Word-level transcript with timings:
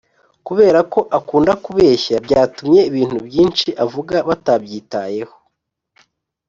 kubera 0.47 0.79
ko 0.93 0.99
akunda 1.17 1.53
kubeshya 1.65 2.15
byatumye 2.25 2.79
ibintu 2.89 3.17
byinshi 3.27 3.67
avuga 3.85 4.15
batabyitayeho 4.27 5.35